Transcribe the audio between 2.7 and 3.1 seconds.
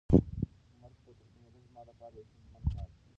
کار دی.